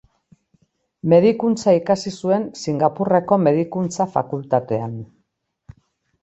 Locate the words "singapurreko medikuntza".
2.61-4.09